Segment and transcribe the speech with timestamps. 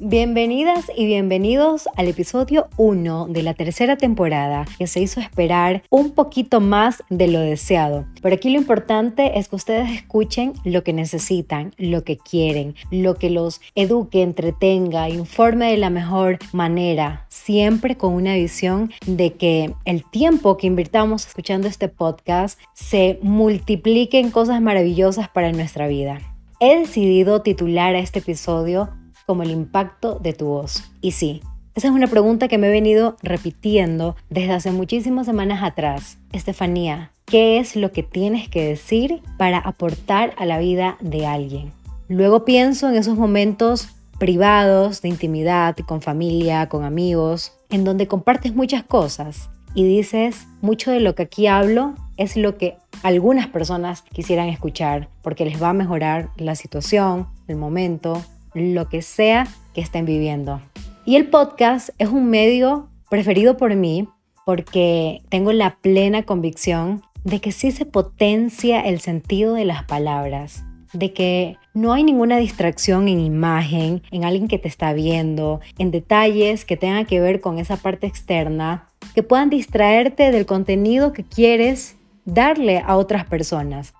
[0.00, 6.12] Bienvenidas y bienvenidos al episodio 1 de la tercera temporada que se hizo esperar un
[6.12, 8.04] poquito más de lo deseado.
[8.22, 13.16] Pero aquí lo importante es que ustedes escuchen lo que necesitan, lo que quieren, lo
[13.16, 19.74] que los eduque, entretenga, informe de la mejor manera, siempre con una visión de que
[19.84, 26.20] el tiempo que invirtamos escuchando este podcast se multiplique en cosas maravillosas para nuestra vida.
[26.60, 28.90] He decidido titular a este episodio
[29.28, 30.90] como el impacto de tu voz?
[31.02, 31.42] Y sí,
[31.74, 36.16] esa es una pregunta que me he venido repitiendo desde hace muchísimas semanas atrás.
[36.32, 41.72] Estefanía, ¿qué es lo que tienes que decir para aportar a la vida de alguien?
[42.08, 48.54] Luego pienso en esos momentos privados, de intimidad, con familia, con amigos, en donde compartes
[48.54, 54.02] muchas cosas y dices, mucho de lo que aquí hablo es lo que algunas personas
[54.02, 58.22] quisieran escuchar porque les va a mejorar la situación, el momento,
[58.60, 60.60] lo que sea que estén viviendo.
[61.04, 64.08] Y el podcast es un medio preferido por mí
[64.44, 70.64] porque tengo la plena convicción de que sí se potencia el sentido de las palabras,
[70.92, 75.90] de que no hay ninguna distracción en imagen, en alguien que te está viendo, en
[75.90, 81.24] detalles que tengan que ver con esa parte externa, que puedan distraerte del contenido que
[81.24, 83.94] quieres darle a otras personas.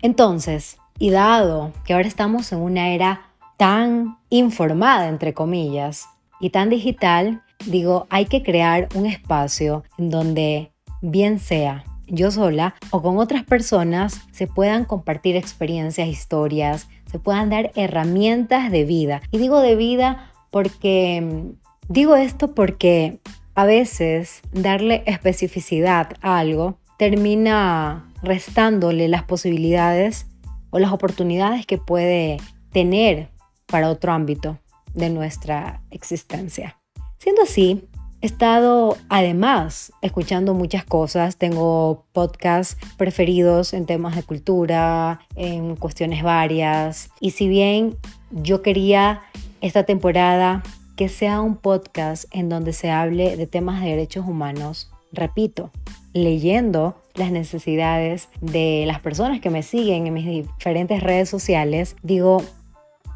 [0.00, 3.31] Entonces, y dado que ahora estamos en una era
[3.62, 6.08] tan informada, entre comillas,
[6.40, 12.74] y tan digital, digo, hay que crear un espacio en donde, bien sea yo sola
[12.90, 19.22] o con otras personas, se puedan compartir experiencias, historias, se puedan dar herramientas de vida.
[19.30, 21.52] Y digo de vida porque,
[21.86, 23.20] digo esto porque
[23.54, 30.26] a veces darle especificidad a algo termina restándole las posibilidades
[30.70, 32.38] o las oportunidades que puede
[32.72, 33.31] tener
[33.72, 34.58] para otro ámbito
[34.92, 36.78] de nuestra existencia.
[37.16, 37.88] Siendo así,
[38.20, 46.22] he estado además escuchando muchas cosas, tengo podcasts preferidos en temas de cultura, en cuestiones
[46.22, 47.96] varias, y si bien
[48.30, 49.22] yo quería
[49.62, 50.62] esta temporada
[50.94, 55.70] que sea un podcast en donde se hable de temas de derechos humanos, repito,
[56.12, 62.42] leyendo las necesidades de las personas que me siguen en mis diferentes redes sociales, digo,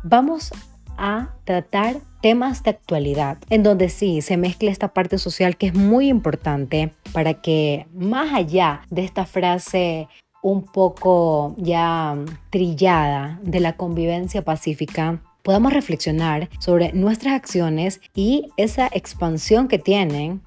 [0.09, 0.53] vamos
[0.97, 5.75] a tratar temas de actualidad, en donde sí se mezcla esta parte social que es
[5.75, 10.09] muy importante para que más allá de esta frase
[10.43, 12.17] un poco ya
[12.51, 20.41] trillada de la convivencia pacífica, podamos reflexionar sobre nuestras acciones y esa expansión que tienen,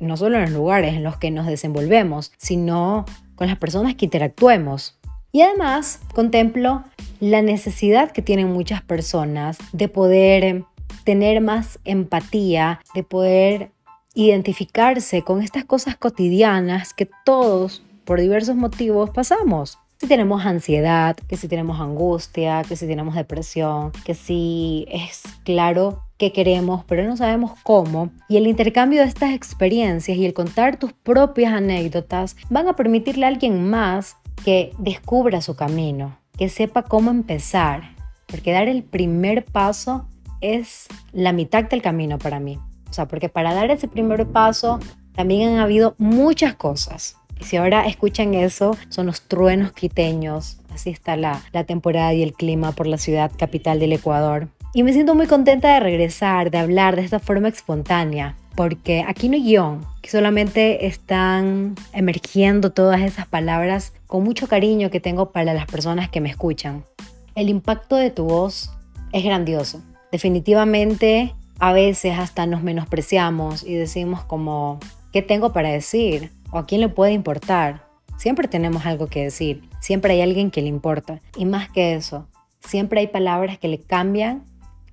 [0.00, 4.06] no solo en los lugares en los que nos desenvolvemos, sino con las personas que
[4.06, 4.98] interactuemos.
[5.32, 6.84] Y además contemplo
[7.18, 10.64] la necesidad que tienen muchas personas de poder
[11.04, 13.70] tener más empatía, de poder
[14.14, 19.78] identificarse con estas cosas cotidianas que todos, por diversos motivos, pasamos.
[19.96, 26.02] Si tenemos ansiedad, que si tenemos angustia, que si tenemos depresión, que si es claro
[26.18, 28.10] que queremos, pero no sabemos cómo.
[28.28, 33.24] Y el intercambio de estas experiencias y el contar tus propias anécdotas van a permitirle
[33.24, 37.94] a alguien más que descubra su camino, que sepa cómo empezar,
[38.26, 40.06] porque dar el primer paso
[40.40, 42.58] es la mitad del camino para mí.
[42.90, 44.78] O sea, porque para dar ese primer paso
[45.14, 47.16] también han habido muchas cosas.
[47.40, 50.58] Y si ahora escuchan eso, son los truenos quiteños.
[50.72, 54.48] Así está la, la temporada y el clima por la ciudad capital del Ecuador.
[54.74, 59.28] Y me siento muy contenta de regresar, de hablar de esta forma espontánea, porque aquí
[59.28, 65.54] no hay guion, solamente están emergiendo todas esas palabras con mucho cariño que tengo para
[65.54, 66.84] las personas que me escuchan.
[67.34, 68.70] El impacto de tu voz
[69.12, 69.82] es grandioso.
[70.10, 74.78] Definitivamente a veces hasta nos menospreciamos y decimos como,
[75.12, 76.30] ¿qué tengo para decir?
[76.50, 77.86] ¿O a quién le puede importar?
[78.18, 81.20] Siempre tenemos algo que decir, siempre hay alguien que le importa.
[81.36, 82.28] Y más que eso,
[82.60, 84.44] siempre hay palabras que le cambian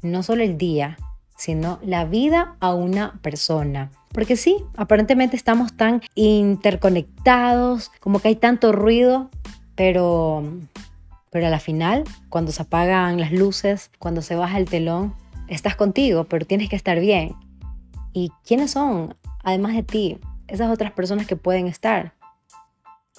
[0.02, 0.98] no solo el día,
[1.40, 3.92] sino la vida a una persona.
[4.12, 9.30] Porque sí, aparentemente estamos tan interconectados, como que hay tanto ruido,
[9.76, 10.44] pero,
[11.30, 15.16] pero a la final, cuando se apagan las luces, cuando se baja el telón,
[15.48, 17.36] estás contigo, pero tienes que estar bien.
[18.12, 20.20] ¿Y quiénes son, además de ti,
[20.50, 22.19] esas otras personas que pueden estar?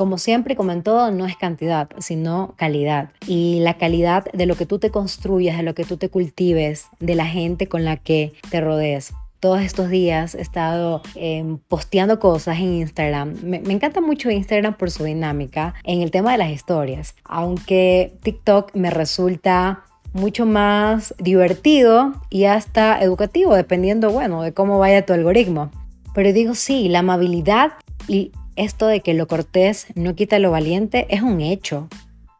[0.00, 3.10] Como siempre, como en todo, no es cantidad, sino calidad.
[3.26, 6.86] Y la calidad de lo que tú te construyas, de lo que tú te cultives,
[7.00, 12.18] de la gente con la que te rodees todos estos días he estado em, posteando
[12.18, 13.34] cosas en Instagram.
[13.42, 18.14] Me, me, encanta mucho Instagram por su dinámica en el tema de las historias, aunque
[18.22, 25.12] TikTok me resulta mucho más divertido y hasta educativo, dependiendo, bueno, de cómo vaya tu
[25.12, 25.70] algoritmo.
[26.14, 27.72] Pero digo, sí, la amabilidad
[28.08, 31.88] y esto de que lo cortés no quita lo valiente es un hecho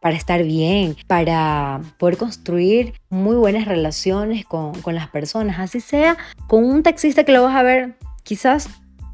[0.01, 6.17] para estar bien, para poder construir muy buenas relaciones con, las personas, así sea
[6.47, 8.67] con un taxista que lo vas a ver quizás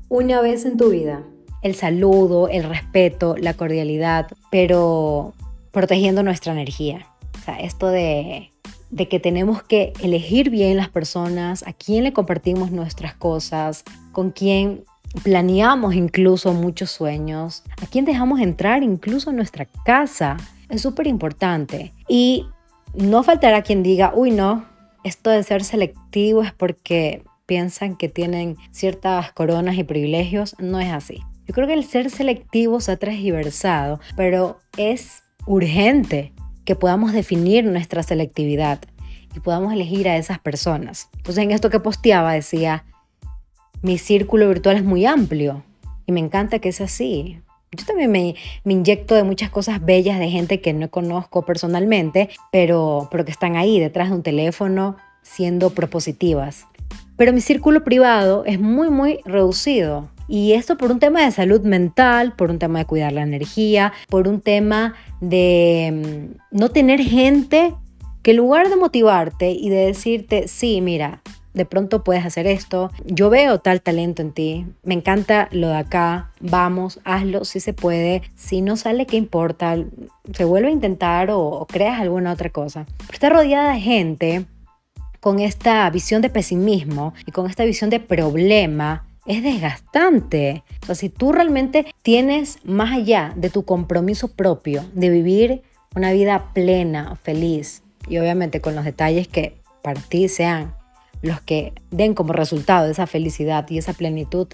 [0.08, 1.24] una vez en tu vida.
[1.62, 5.34] El saludo, el respeto, la cordialidad, pero
[5.72, 7.06] protegiendo nuestra energía.
[7.38, 8.52] O sea, esto de,
[8.90, 13.84] de que tenemos que elegir bien las personas, a quién le compartimos nuestras cosas,
[14.14, 14.86] con quién
[15.24, 20.38] planeamos incluso muchos sueños, a quién dejamos entrar incluso en nuestra casa.
[20.70, 21.94] Es súper importante.
[22.08, 22.46] Y
[22.94, 24.66] no faltará quien diga, uy, no,
[25.04, 30.56] esto de ser selectivo es porque piensan que tienen ciertas coronas y privilegios.
[30.60, 31.22] No es así.
[31.48, 36.34] Yo creo que el ser selectivo se ha transversado, pero es urgente
[36.66, 38.82] que podamos definir nuestra selectividad
[39.34, 41.10] y podamos elegir a esas personas.
[41.16, 42.84] Entonces en esto que posteaba decía,
[43.82, 45.64] mi círculo virtual es muy amplio
[46.06, 47.40] y me encanta que sea así.
[47.72, 52.30] Yo también me, me, inyecto de muchas cosas bellas de gente que no conozco personalmente,
[52.52, 56.66] pero, pero que están ahí detrás de un teléfono siendo propositivas.
[57.18, 60.10] Pero mi círculo privado es muy, muy reducido.
[60.30, 63.94] Y esto por un tema de salud mental, por un tema de cuidar la energía,
[64.10, 67.74] por un tema de mm, no tener gente
[68.24, 71.22] que en lugar de motivarte y de decirte, sí, mira,
[71.58, 75.78] de pronto puedes hacer esto, yo veo tal talento en ti, me encanta lo de
[75.78, 79.76] acá, vamos, hazlo si se puede, si no sale, ¿qué importa?
[80.34, 82.86] Se vuelve a intentar o, creas alguna otra cosa.
[82.98, 84.46] Pero está rodeada de gente
[85.20, 90.64] con esta visión de pesimismo y con esta visión de problema es desgastante.
[90.84, 95.64] O sea, si tú realmente tienes más allá de tu compromiso propio de vivir
[95.96, 100.77] una vida plena, feliz y obviamente con los detalles que para ti sean
[101.22, 104.48] los que den como resultado esa felicidad y esa plenitud,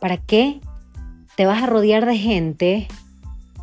[0.00, 0.60] ¿para qué
[1.36, 2.88] te vas a rodear de gente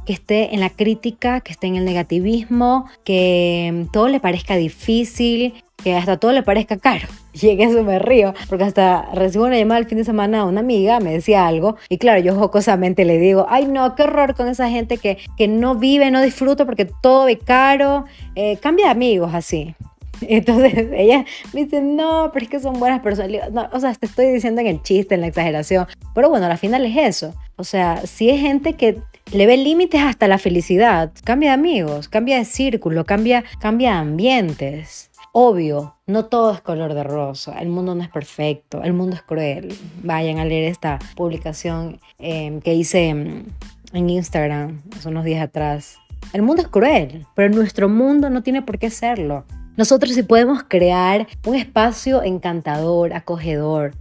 [0.05, 5.53] que esté en la crítica, que esté en el negativismo, que todo le parezca difícil,
[5.83, 7.07] que hasta todo le parezca caro.
[7.33, 10.45] Y en eso me río, porque hasta recibo una llamada el fin de semana a
[10.45, 14.35] una amiga, me decía algo, y claro, yo jocosamente le digo, ay no, qué horror
[14.35, 18.05] con esa gente que, que no vive, no disfruta porque todo ve caro,
[18.35, 19.75] eh, cambia de amigos así.
[20.21, 23.51] Entonces ella me dice, no, pero es que son buenas personas.
[23.51, 25.87] No, o sea, te estoy diciendo en el chiste, en la exageración.
[26.13, 27.33] Pero bueno, al final es eso.
[27.57, 29.01] O sea, si es gente que
[29.31, 33.97] le ve límites hasta la felicidad, cambia de amigos, cambia de círculo, cambia, cambia de
[33.97, 35.11] ambientes.
[35.31, 39.21] Obvio, no todo es color de rosa, el mundo no es perfecto, el mundo es
[39.21, 39.75] cruel.
[40.01, 45.97] Vayan a leer esta publicación em, que hice en Instagram hace unos días atrás.
[46.31, 49.45] El mundo es cruel, pero nuestro mundo no tiene por qué serlo.
[49.77, 53.93] Nosotros sí podemos crear un espacio encantador, acogedor,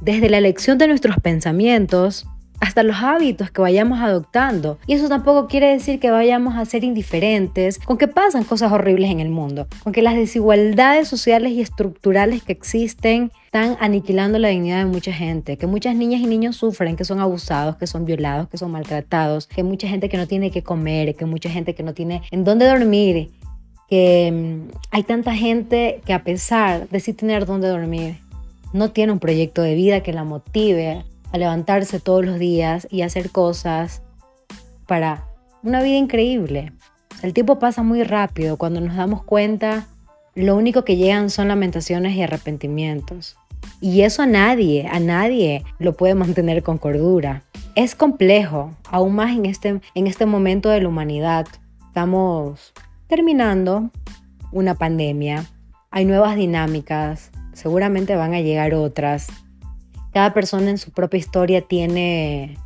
[0.00, 2.26] desde la elección de nuestros pensamientos
[2.60, 4.78] hasta los hábitos que vayamos adoptando.
[4.88, 9.10] Y eso tampoco quiere decir que vayamos a ser indiferentes con que pasan cosas horribles
[9.10, 14.48] en el mundo, con que las desigualdades sociales y estructurales que existen están aniquilando la
[14.48, 18.04] dignidad de mucha gente, que muchas niñas y niños sufren, que son abusados, que son
[18.04, 21.74] violados, que son maltratados, que mucha gente que no tiene que comer, que mucha gente
[21.74, 23.30] que no tiene en dónde dormir
[23.88, 28.18] que mm, hay tanta gente que a pesar de sí tener donde dormir,
[28.72, 33.02] no tiene un proyecto de vida que la motive a levantarse todos los días y
[33.02, 34.02] hacer cosas
[34.86, 35.24] para
[35.62, 36.72] una vida increíble.
[37.22, 38.56] El tiempo pasa muy rápido.
[38.56, 39.86] Cuando nos damos cuenta,
[40.34, 43.36] lo único que llegan son lamentaciones y arrepentimientos.
[43.80, 47.42] Y eso a nadie, a nadie lo puede mantener con cordura.
[47.74, 51.46] Es complejo, aún más en este, en este momento de la humanidad.
[51.88, 52.72] Estamos
[53.08, 53.90] terminando
[54.52, 55.46] una pandemia,
[55.90, 59.28] hay nuevas dinámicas, seguramente van a llegar otras.
[60.12, 62.58] Cada persona en su propia historia tiene,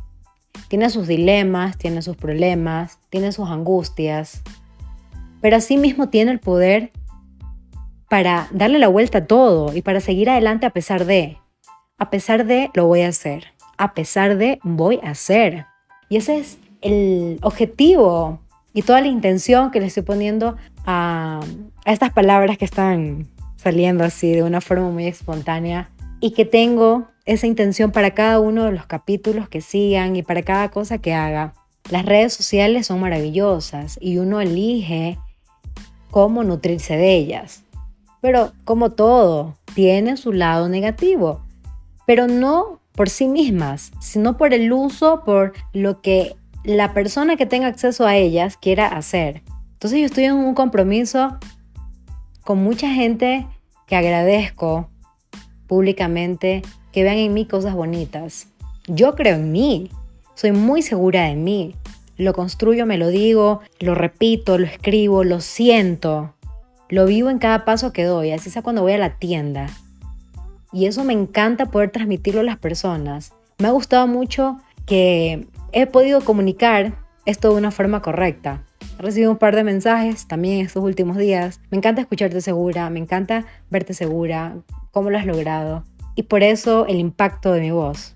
[0.67, 4.43] tiene sus dilemas, tiene sus problemas, tiene sus angustias,
[5.41, 6.91] pero asimismo tiene el poder
[8.09, 11.37] para darle la vuelta a todo y para seguir adelante a pesar de.
[11.97, 13.45] A pesar de, lo voy a hacer.
[13.77, 15.65] A pesar de, voy a hacer.
[16.09, 18.42] Y ese es el objetivo
[18.73, 21.39] y toda la intención que le estoy poniendo a,
[21.85, 25.89] estas palabras que están saliendo así de una forma muy espontánea
[26.19, 30.41] y que tengo esa intención para cada uno de los capítulos que sigan y para
[30.41, 31.53] cada cosa que haga.
[31.89, 35.17] Las redes sociales son maravillosas y uno elige
[36.11, 37.63] cómo nutrirse de ellas.
[38.21, 41.41] Pero como todo, tiene su lado negativo,
[42.05, 47.45] pero no por sí mismas, sino por el uso, por lo que la persona que
[47.45, 49.43] tenga acceso a ellas quiera hacer.
[49.73, 51.37] Entonces yo estoy en un compromiso
[52.43, 53.47] con mucha gente
[53.87, 54.89] que agradezco
[55.67, 58.47] públicamente que vean en mí cosas bonitas.
[58.87, 59.89] Yo creo en mí,
[60.35, 61.75] soy muy segura de mí.
[62.15, 66.33] Lo construyo, me lo digo, lo repito, lo escribo, lo siento.
[66.89, 69.67] Lo vivo en cada paso que doy, así sea cuando voy a la tienda.
[70.71, 73.33] Y eso me encanta poder transmitirlo a las personas.
[73.57, 76.93] Me ha gustado mucho que he podido comunicar
[77.25, 78.63] esto de una forma correcta.
[78.99, 81.59] He recibido un par de mensajes también estos últimos días.
[81.71, 84.57] Me encanta escucharte segura, me encanta verte segura,
[84.91, 85.83] cómo lo has logrado.
[86.15, 88.15] Y por eso el impacto de mi voz.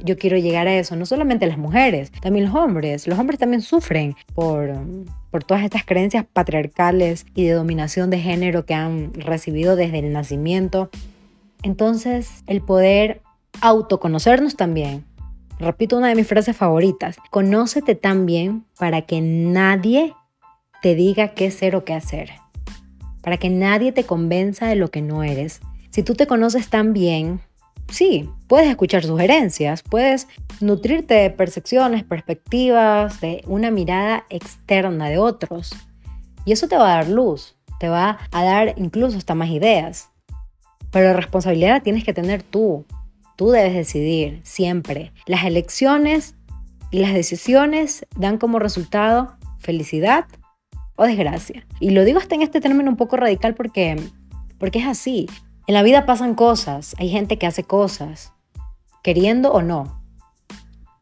[0.00, 3.06] Yo quiero llegar a eso, no solamente las mujeres, también los hombres.
[3.06, 4.74] Los hombres también sufren por,
[5.30, 10.12] por todas estas creencias patriarcales y de dominación de género que han recibido desde el
[10.12, 10.90] nacimiento.
[11.62, 13.22] Entonces, el poder
[13.60, 15.04] autoconocernos también.
[15.58, 17.16] Repito una de mis frases favoritas.
[17.30, 20.14] Conócete tan bien para que nadie
[20.82, 22.30] te diga qué ser o qué hacer.
[23.22, 25.60] Para que nadie te convenza de lo que no eres.
[25.90, 27.40] Si tú te conoces tan bien,
[27.90, 30.28] sí, puedes escuchar sugerencias, puedes
[30.60, 35.72] nutrirte de percepciones, perspectivas, de una mirada externa de otros.
[36.44, 40.10] Y eso te va a dar luz, te va a dar incluso hasta más ideas.
[40.92, 42.86] Pero la responsabilidad la tienes que tener tú.
[43.38, 45.12] Tú debes decidir siempre.
[45.26, 46.34] Las elecciones
[46.90, 50.26] y las decisiones dan como resultado felicidad
[50.96, 51.64] o desgracia.
[51.78, 53.94] Y lo digo hasta en este término un poco radical porque,
[54.58, 55.28] porque es así.
[55.68, 58.32] En la vida pasan cosas, hay gente que hace cosas,
[59.04, 60.02] queriendo o no.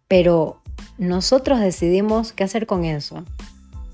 [0.07, 0.61] Pero
[0.99, 3.25] nosotros decidimos qué hacer con eso.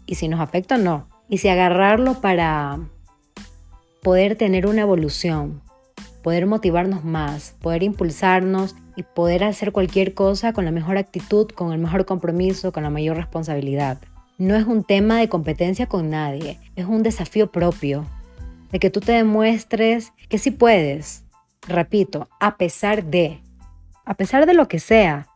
[0.05, 1.07] Y si nos afecta o no.
[1.29, 2.81] Y si agarrarlo para
[4.03, 5.63] poder tener una evolución,
[6.23, 11.73] poder motivarnos más, poder impulsarnos y poder hacer cualquier cosa con la mejor actitud, con
[11.73, 13.99] el mejor compromiso, con la mayor responsabilidad.
[14.39, 18.07] No es un tema de competencia con nadie, es un desafío propio,
[18.71, 21.25] de que tú te demuestres que sí puedes.
[21.69, 23.41] Repito, a pesar de,
[24.05, 25.29] a pesar de lo que sea,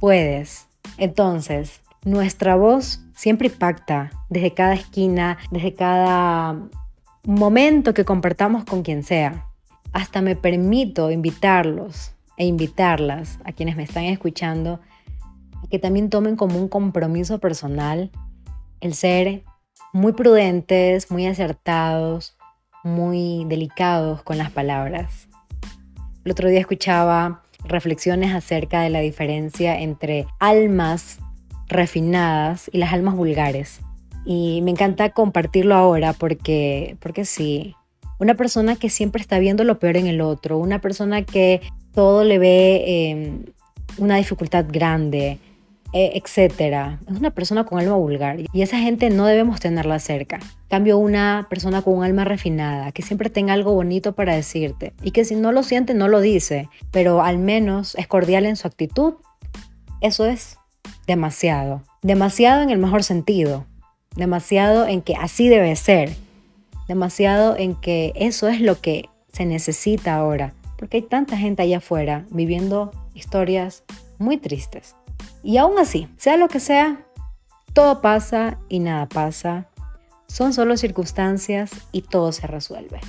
[0.00, 0.66] puedes.
[0.98, 6.58] Entonces, nuestra voz siempre impacta desde cada esquina, desde cada
[7.24, 9.46] momento que compartamos con quien sea.
[9.92, 14.80] Hasta me permito invitarlos e invitarlas a quienes me están escuchando
[15.72, 18.10] que también tomen como un compromiso personal
[18.82, 19.42] el ser
[19.94, 22.36] muy prudentes, muy acertados,
[22.84, 25.28] muy delicados con las palabras.
[26.26, 31.20] El otro día escuchaba reflexiones acerca de la diferencia entre almas
[31.68, 33.80] refinadas y las almas vulgares.
[34.26, 37.74] Y me encanta compartirlo ahora porque, porque sí,
[38.22, 41.60] una persona que siempre está viendo lo peor en el otro, una persona que
[41.92, 43.46] todo le ve em,
[43.98, 45.38] una dificultad grande,
[45.92, 47.00] e, etcétera.
[47.10, 50.38] Es una persona con alma vulgar y esa gente no debemos tenerla cerca.
[50.68, 55.10] Cambio una persona con un alma refinada, que siempre tenga algo bonito para decirte y
[55.10, 58.68] que si no lo siente no lo dice, pero al menos es cordial en su
[58.68, 59.14] actitud.
[60.00, 60.58] Eso es
[61.08, 61.82] demasiado.
[62.02, 63.66] Demasiado en el mejor sentido.
[64.14, 66.12] Demasiado en que así debe ser.
[66.88, 70.54] Demasiado en que eso es lo que se necesita ahora.
[70.78, 73.84] Porque hay tanta gente allá afuera viviendo historias
[74.18, 74.96] muy tristes.
[75.42, 77.06] Y aún así, sea lo que sea,
[77.72, 79.68] todo pasa y nada pasa.
[80.26, 83.00] Son solo circunstancias y todo se resuelve.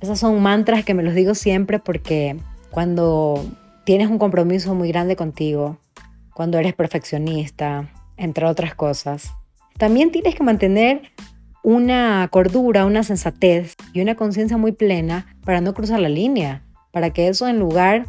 [0.00, 2.36] Esas son mantras que me los digo siempre porque
[2.70, 3.44] cuando
[3.84, 5.78] tienes un compromiso muy grande contigo,
[6.34, 9.32] cuando eres perfeccionista, entre otras cosas,
[9.78, 11.12] también tienes que mantener
[11.64, 17.10] una cordura, una sensatez y una conciencia muy plena para no cruzar la línea, para
[17.10, 18.06] que eso en lugar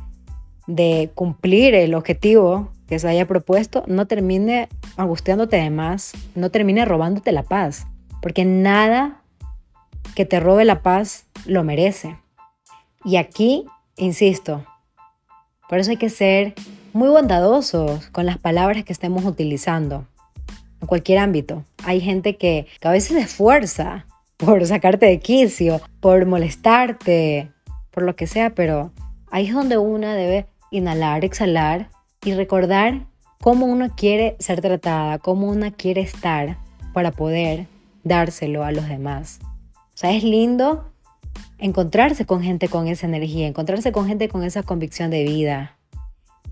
[0.67, 6.83] de cumplir el objetivo que se haya propuesto no termine angustiándote de más, no termine
[6.83, 7.87] robándote la paz,
[8.21, 9.21] porque nada
[10.15, 12.17] que te robe la paz lo merece.
[13.05, 14.65] Y aquí, insisto,
[15.69, 16.55] por eso hay que ser
[16.91, 20.05] muy bondadosos con las palabras que estemos utilizando
[20.81, 21.63] en cualquier ámbito.
[21.83, 24.05] Hay gente que, que a veces se esfuerza
[24.37, 27.51] por sacarte de quicio, por molestarte,
[27.91, 28.91] por lo que sea, pero
[29.31, 31.89] ahí es donde una debe inhalar, exhalar
[32.23, 33.05] y recordar
[33.41, 36.57] cómo uno quiere ser tratada, cómo uno quiere estar
[36.93, 37.67] para poder
[38.03, 39.39] dárselo a los demás.
[39.43, 40.91] O sea, es lindo
[41.57, 45.77] encontrarse con gente con esa energía, encontrarse con gente con esa convicción de vida.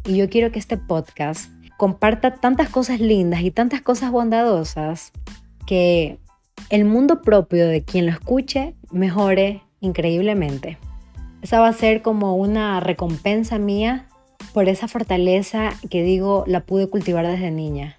[0.06, 5.12] Y yo quiero que este podcast comparta tantas cosas lindas y tantas cosas bondadosas
[5.65, 6.20] que
[6.70, 10.77] el mundo propio de quien lo escuche mejore increíblemente.
[11.42, 14.08] Esa va a ser como una recompensa mía
[14.53, 17.98] por esa fortaleza que digo la pude cultivar desde niña.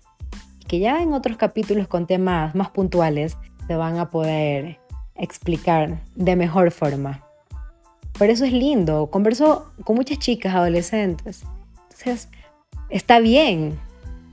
[0.67, 3.37] Que ya en otros capítulos con temas más puntuales
[3.69, 4.79] te van a poder
[5.15, 7.23] explicar de mejor forma.
[8.19, 9.11] Por eso es lindo.
[9.11, 11.45] Converso con muchas chicas adolescentes.
[11.83, 12.29] Entonces,
[12.95, 13.77] está bien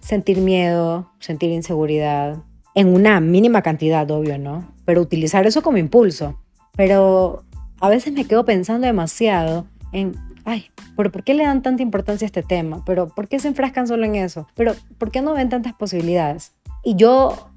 [0.01, 2.38] sentir miedo, sentir inseguridad,
[2.75, 4.72] en una mínima cantidad, obvio, ¿no?
[4.86, 6.39] Pero utilizar eso como impulso.
[6.75, 7.44] Pero
[7.80, 10.15] a veces me quedo pensando demasiado en,
[10.46, 12.84] ay, ¿pero por qué le dan tanta importancia a este tema?
[12.86, 14.48] ¿Pero por qué se enfrascan solo en eso?
[14.56, 16.53] ¿Pero por qué no ven tantas posibilidades?
[16.84, 17.50] Y yo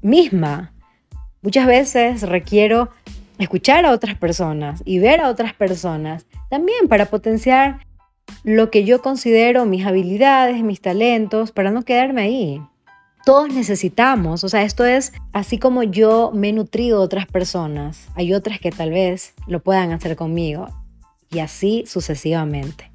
[0.00, 0.72] misma
[1.42, 2.90] muchas veces requiero
[3.38, 7.85] escuchar a otras personas y ver a otras personas también para potenciar
[8.44, 12.62] lo que yo considero mis habilidades, mis talentos, para no quedarme ahí.
[13.24, 18.06] Todos necesitamos, o sea, esto es así como yo me he nutrido de otras personas,
[18.14, 20.68] hay otras que tal vez lo puedan hacer conmigo
[21.30, 22.92] y así sucesivamente.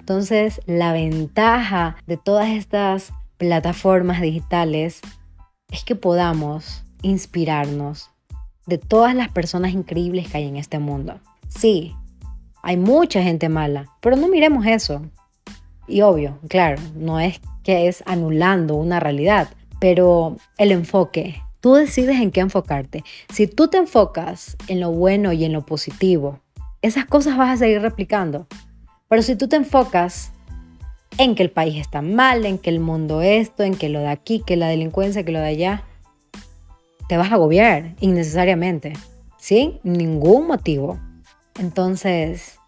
[0.00, 5.00] Entonces, la ventaja de todas estas plataformas digitales
[5.70, 8.10] es que podamos inspirarnos
[8.66, 11.20] de todas las personas increíbles que hay en este mundo.
[11.48, 11.94] Sí,
[12.64, 15.02] hay mucha gente mala, pero no miremos eso.
[15.86, 22.20] Y obvio, claro, no es que es anulando una realidad, pero el enfoque, tú decides
[22.20, 23.04] en qué enfocarte.
[23.30, 26.40] Si tú te enfocas en lo bueno y en lo positivo,
[26.80, 28.46] esas cosas vas a seguir replicando.
[29.08, 30.32] Pero si tú te enfocas
[31.18, 34.08] en que el país está mal, en que el mundo esto, en que lo de
[34.08, 35.84] aquí, que la delincuencia, que lo de allá,
[37.08, 38.94] te vas a agobiar innecesariamente,
[39.38, 40.98] sin ningún motivo.
[41.58, 42.58] Entonces,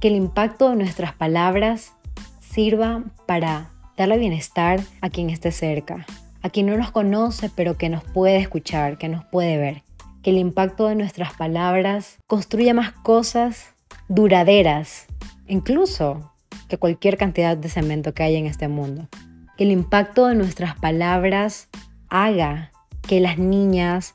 [0.00, 1.92] que el impacto de nuestras palabras
[2.40, 6.06] sirva para darle bienestar a quien esté cerca,
[6.42, 9.82] a quien no nos conoce pero que nos puede escuchar, que nos puede ver.
[10.22, 13.74] Que el impacto de nuestras palabras construya más cosas
[14.08, 15.06] duraderas,
[15.46, 16.32] incluso
[16.68, 19.08] que cualquier cantidad de cemento que haya en este mundo.
[19.56, 21.68] Que el impacto de nuestras palabras
[22.08, 24.14] haga que las niñas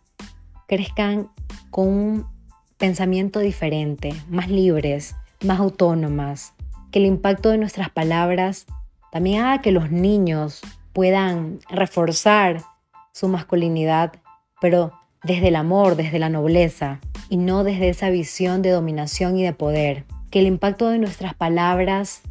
[0.67, 1.29] crezcan
[1.69, 2.38] con un
[2.79, 6.53] pensamiento diferente, más libres, más autónomas,
[6.91, 8.65] que el impacto de nuestras palabras
[9.11, 10.61] también haga que los niños
[10.93, 12.63] puedan reforzar
[13.13, 14.13] su masculinidad,
[14.61, 19.43] pero desde el amor, desde la nobleza, y no desde esa visión de dominación y
[19.43, 20.05] de poder.
[20.31, 22.21] Que el impacto de nuestras palabras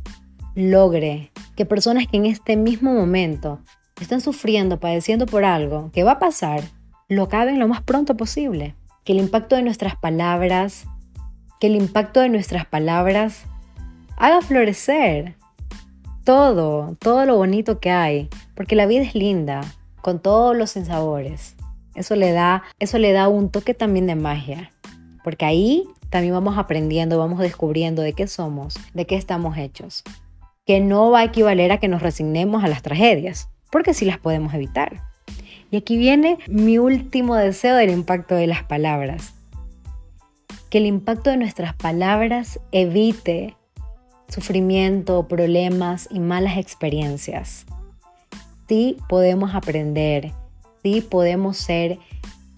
[0.55, 3.61] logre que personas que en este mismo momento
[4.01, 6.63] están sufriendo, padeciendo por algo que va a pasar,
[7.09, 8.75] lo acaben lo más pronto posible.
[9.09, 10.85] Que el impacto de nuestras palabras,
[11.61, 13.45] que el impacto de nuestras palabras
[14.19, 15.35] haga florecer
[16.25, 19.63] todo, todo lo bonito que hay, porque la vida es linda,
[20.03, 21.57] con todos los sinsabores.
[21.95, 24.73] Eso le da, eso le da un toque también de magia,
[25.25, 30.05] porque ahí también vamos aprendiendo, vamos descubriendo de qué somos, de qué estamos hechos,
[30.67, 34.19] que no va a equivaler a que nos resignemos a las tragedias, porque sí las
[34.19, 35.08] podemos evitar.
[35.71, 39.35] Y aquí viene mi último deseo del impacto de las palabras.
[40.71, 43.57] Que el impacto de nuestras palabras evite
[44.29, 47.67] sufrimiento, problemas y malas experiencias.
[48.69, 50.33] Sí podemos aprender,
[50.83, 51.99] sí podemos ser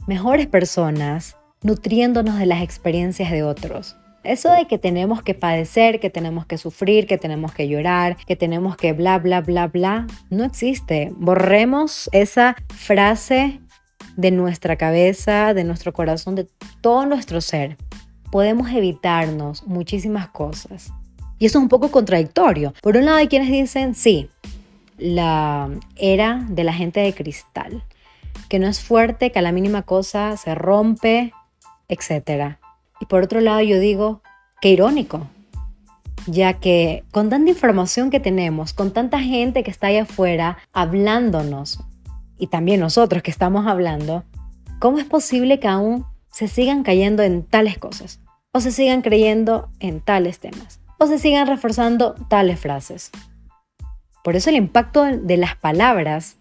[0.06, 3.96] mejores personas nutriéndonos de las experiencias de otros.
[4.22, 8.36] Eso de que tenemos que padecer, que tenemos que sufrir, que tenemos que llorar, que
[8.36, 11.10] tenemos que bla, bla, bla, bla, no existe.
[11.16, 13.60] Borremos esa frase
[14.16, 16.46] de nuestra cabeza, de nuestro corazón, de
[16.82, 17.78] todo nuestro ser.
[18.30, 20.92] Podemos evitarnos muchísimas cosas.
[21.38, 22.74] Y eso es un poco contradictorio.
[22.82, 24.28] Por un lado hay quienes dicen, sí,
[24.98, 27.82] la era de la gente de cristal,
[28.50, 31.32] que no es fuerte, que a la mínima cosa se rompe,
[31.88, 32.59] etc.
[33.00, 34.22] Y por otro lado yo digo,
[34.60, 35.26] qué irónico,
[36.26, 41.80] ya que con tanta información que tenemos, con tanta gente que está allá afuera hablándonos,
[42.38, 44.24] y también nosotros que estamos hablando,
[44.78, 48.20] ¿cómo es posible que aún se sigan cayendo en tales cosas?
[48.52, 50.80] O se sigan creyendo en tales temas?
[50.98, 53.10] O se sigan reforzando tales frases?
[54.24, 56.36] Por eso el impacto de las palabras,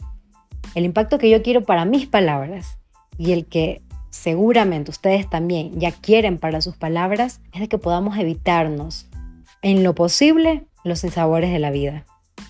[0.73, 2.77] el impacto que yo quiero para mis palabras
[3.17, 8.17] y el que seguramente ustedes también ya quieren para sus palabras, es de que podamos
[8.17, 9.07] evitarnos
[9.61, 12.05] en lo posible los insabores de la vida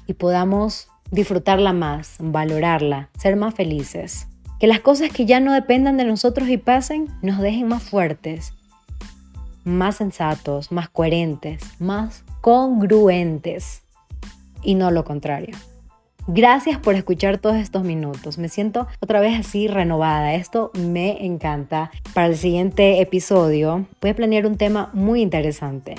[0.08, 4.28] y podamos disfrutarla más, valorarla, ser más felices.
[4.60, 8.54] Que las cosas que ya no dependan de nosotros y pasen nos dejen más fuertes,
[9.64, 13.84] más sensatos, más coherentes, más congruentes
[14.62, 15.56] y no lo contrario.
[16.32, 18.38] Gracias por escuchar todos estos minutos.
[18.38, 20.36] Me siento otra vez así renovada.
[20.36, 21.90] Esto me encanta.
[22.14, 25.96] Para el siguiente episodio voy a planear un tema muy interesante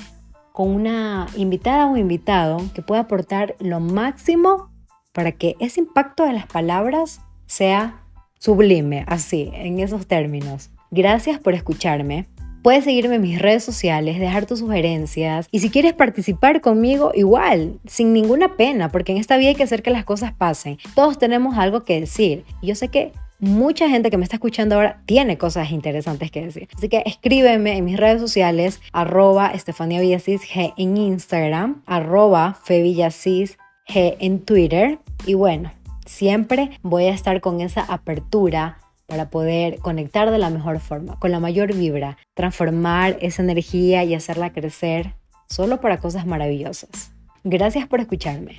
[0.53, 4.71] con una invitada o invitado que pueda aportar lo máximo
[5.13, 8.05] para que ese impacto de las palabras sea
[8.39, 10.71] sublime, así, en esos términos.
[10.93, 12.27] Gracias por escucharme.
[12.63, 17.81] Puedes seguirme en mis redes sociales, dejar tus sugerencias y si quieres participar conmigo igual,
[17.87, 20.77] sin ninguna pena, porque en esta vida hay que hacer que las cosas pasen.
[20.95, 22.45] Todos tenemos algo que decir.
[22.61, 26.45] Y yo sé que mucha gente que me está escuchando ahora tiene cosas interesantes que
[26.45, 26.69] decir.
[26.77, 33.57] Así que escríbeme en mis redes sociales, arroba Estefania G en Instagram, arroba Fevillasis
[33.89, 34.99] G en Twitter.
[35.25, 35.73] Y bueno,
[36.05, 38.77] siempre voy a estar con esa apertura
[39.11, 44.15] para poder conectar de la mejor forma, con la mayor vibra, transformar esa energía y
[44.15, 45.15] hacerla crecer
[45.49, 47.13] solo para cosas maravillosas.
[47.43, 48.59] Gracias por escucharme.